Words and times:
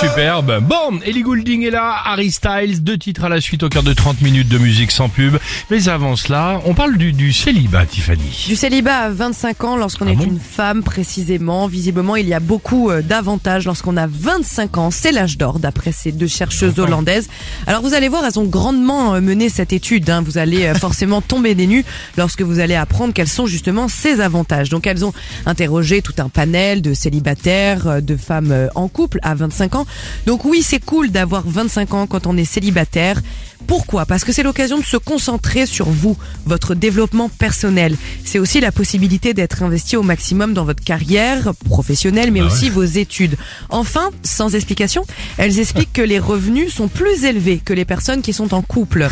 Superbe. 0.00 0.60
Bon, 0.62 0.98
Ellie 1.04 1.20
Goulding 1.22 1.62
est 1.66 1.70
là, 1.70 1.94
Harry 2.06 2.30
Styles, 2.30 2.82
deux 2.82 2.96
titres 2.96 3.24
à 3.24 3.28
la 3.28 3.40
suite 3.42 3.62
au 3.62 3.68
cœur 3.68 3.82
de 3.82 3.92
30 3.92 4.22
minutes 4.22 4.48
de 4.48 4.56
musique 4.56 4.90
sans 4.92 5.10
pub. 5.10 5.36
Mais 5.70 5.88
avant 5.90 6.16
cela, 6.16 6.60
on 6.64 6.72
parle 6.72 6.96
du, 6.96 7.12
du 7.12 7.34
célibat, 7.34 7.84
Tiffany. 7.84 8.46
Du 8.48 8.56
célibat 8.56 8.96
à 8.96 9.10
25 9.10 9.64
ans 9.64 9.76
lorsqu'on 9.76 10.06
Ah 10.06 10.12
est 10.12 10.16
bon 10.16 10.24
une 10.24 10.40
femme 10.40 10.82
précisément. 10.82 11.66
Visiblement, 11.66 12.16
il 12.16 12.26
y 12.26 12.32
a 12.32 12.40
beaucoup 12.40 12.88
euh, 12.90 13.02
d'avantages 13.02 13.66
lorsqu'on 13.66 13.98
a 13.98 14.06
25 14.06 14.78
ans. 14.78 14.90
C'est 14.90 15.12
l'âge 15.12 15.36
d'or 15.36 15.58
d'après 15.58 15.92
ces 15.92 16.12
deux 16.12 16.26
chercheuses 16.28 16.72
Enfin. 16.72 16.82
hollandaises. 16.84 17.28
Alors 17.66 17.82
vous 17.82 17.92
allez 17.92 18.08
voir, 18.08 18.24
elles 18.24 18.38
ont 18.38 18.44
grandement 18.46 19.14
euh, 19.14 19.20
mené 19.20 19.50
cette 19.50 19.72
étude. 19.74 20.08
hein. 20.08 20.22
Vous 20.24 20.38
allez 20.38 20.64
euh, 20.64 20.74
forcément 20.74 21.20
tomber 21.20 21.54
des 21.54 21.66
nues 21.66 21.84
lorsque 22.16 22.40
vous 22.42 22.58
allez 22.60 22.74
apprendre 22.74 23.12
quels 23.12 23.28
sont 23.28 23.46
justement 23.46 23.86
ces 23.88 24.20
avantages. 24.22 24.70
Donc 24.70 24.86
elles 24.86 25.04
ont 25.04 25.12
interrogé 25.44 26.00
tout 26.00 26.14
un 26.18 26.30
panel 26.30 26.80
de 26.80 26.94
célibataires, 26.94 28.00
de 28.00 28.16
femmes 28.16 28.68
en 28.74 28.88
couple 28.88 29.18
à 29.22 29.34
25 29.34 29.74
ans. 29.74 29.86
Donc 30.26 30.44
oui, 30.44 30.62
c'est 30.62 30.78
cool 30.84 31.10
d'avoir 31.10 31.42
25 31.46 31.94
ans 31.94 32.06
quand 32.06 32.26
on 32.26 32.36
est 32.36 32.44
célibataire. 32.44 33.20
Pourquoi? 33.66 34.06
Parce 34.06 34.24
que 34.24 34.32
c'est 34.32 34.42
l'occasion 34.42 34.78
de 34.78 34.84
se 34.84 34.96
concentrer 34.96 35.66
sur 35.66 35.88
vous, 35.90 36.16
votre 36.46 36.74
développement 36.74 37.28
personnel. 37.28 37.96
C'est 38.24 38.38
aussi 38.38 38.60
la 38.60 38.72
possibilité 38.72 39.34
d'être 39.34 39.62
investi 39.62 39.96
au 39.96 40.02
maximum 40.02 40.54
dans 40.54 40.64
votre 40.64 40.82
carrière 40.82 41.52
professionnelle, 41.68 42.30
mais 42.32 42.40
Bah 42.40 42.46
aussi 42.46 42.64
ouais. 42.64 42.70
vos 42.70 42.84
études. 42.84 43.36
Enfin, 43.68 44.10
sans 44.22 44.54
explication, 44.54 45.04
elles 45.36 45.58
expliquent 45.60 45.92
que 45.92 46.02
les 46.02 46.18
revenus 46.18 46.72
sont 46.74 46.88
plus 46.88 47.24
élevés 47.24 47.60
que 47.64 47.72
les 47.74 47.84
personnes 47.84 48.22
qui 48.22 48.32
sont 48.32 48.54
en 48.54 48.62
couple. 48.62 49.08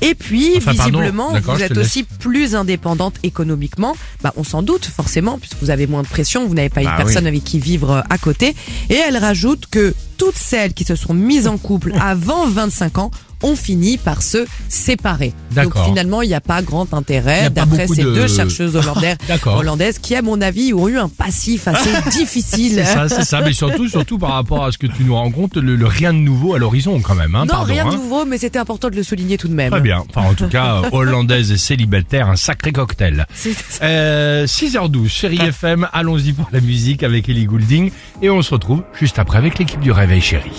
Et 0.00 0.16
puis, 0.16 0.54
Enfin, 0.56 0.72
visiblement, 0.72 1.32
vous 1.40 1.62
êtes 1.62 1.76
aussi 1.76 2.02
plus 2.02 2.56
indépendante 2.56 3.14
économiquement. 3.22 3.96
Bah, 4.22 4.32
on 4.36 4.42
s'en 4.42 4.60
doute 4.62 4.84
forcément, 4.84 5.38
puisque 5.38 5.56
vous 5.62 5.70
avez 5.70 5.86
moins 5.86 6.02
de 6.02 6.08
pression, 6.08 6.44
vous 6.48 6.54
n'avez 6.54 6.70
pas 6.70 6.82
Bah 6.82 6.90
une 6.90 6.96
personne 6.96 7.22
oui. 7.24 7.28
avec 7.28 7.44
qui 7.44 7.60
vivre 7.60 8.02
à 8.10 8.18
côté. 8.18 8.56
Et 8.90 8.94
elle 8.96 9.16
rajoute 9.16 9.66
que 9.70 9.94
toutes 10.22 10.36
celles 10.36 10.72
qui 10.72 10.84
se 10.84 10.94
sont 10.94 11.14
mises 11.14 11.48
en 11.48 11.58
couple 11.58 11.94
avant 12.00 12.46
25 12.46 12.98
ans 12.98 13.10
ont 13.42 13.56
fini 13.56 13.98
par 13.98 14.22
se 14.22 14.44
séparer. 14.68 15.32
Donc 15.54 15.74
finalement, 15.84 16.22
il 16.22 16.28
n'y 16.28 16.34
a 16.34 16.40
pas 16.40 16.62
grand 16.62 16.92
intérêt, 16.94 17.50
d'après 17.50 17.86
ces 17.88 18.02
de- 18.04 18.14
deux 18.14 18.28
chercheuses 18.28 18.76
hollandaises, 19.46 19.98
qui, 19.98 20.14
à 20.14 20.22
mon 20.22 20.40
avis, 20.40 20.72
ont 20.72 20.88
eu 20.88 20.98
un 20.98 21.08
passif 21.08 21.68
assez 21.68 21.90
difficile. 22.10 22.82
C'est 22.84 22.84
ça, 22.84 23.08
c'est 23.08 23.24
ça. 23.24 23.40
Mais 23.42 23.52
surtout, 23.52 23.88
surtout 23.88 24.18
par 24.18 24.30
rapport 24.32 24.64
à 24.64 24.72
ce 24.72 24.78
que 24.78 24.86
tu 24.86 25.04
nous 25.04 25.14
rends 25.14 25.30
compte, 25.30 25.56
le, 25.56 25.76
le 25.76 25.86
rien 25.86 26.12
de 26.12 26.18
nouveau 26.18 26.54
à 26.54 26.58
l'horizon 26.58 27.00
quand 27.00 27.14
même. 27.14 27.34
Hein, 27.34 27.40
Non, 27.46 27.54
pardon, 27.54 27.72
rien 27.72 27.84
de 27.84 27.90
hein. 27.90 27.94
nouveau, 27.96 28.24
mais 28.24 28.38
c'était 28.38 28.58
important 28.58 28.88
de 28.90 28.96
le 28.96 29.02
souligner 29.02 29.36
tout 29.38 29.48
de 29.48 29.54
même. 29.54 29.70
Très 29.70 29.80
bien. 29.80 30.04
Enfin, 30.14 30.28
en 30.28 30.34
tout 30.34 30.48
cas, 30.48 30.82
hollandaise 30.92 31.50
et 31.52 31.58
célibataire, 31.58 32.28
un 32.28 32.36
sacré 32.36 32.72
cocktail. 32.72 33.26
C'est- 33.34 33.52
Euh, 33.82 34.46
6h12, 34.46 35.08
chérie 35.08 35.38
Ah. 35.40 35.46
FM, 35.48 35.88
allons-y 35.92 36.32
pour 36.32 36.48
la 36.52 36.60
musique 36.60 37.02
avec 37.02 37.28
Ellie 37.28 37.44
Goulding. 37.46 37.90
Et 38.22 38.30
on 38.30 38.40
se 38.42 38.52
retrouve 38.54 38.82
juste 38.98 39.18
après 39.18 39.38
avec 39.38 39.58
l'équipe 39.58 39.80
du 39.80 39.90
Réveil 39.92 40.20
Chéri. 40.20 40.50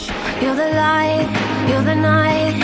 You're 0.41 0.53
the 0.55 0.75
light, 0.75 1.27
you're 1.69 1.81
the 1.83 1.95
night, 1.95 2.63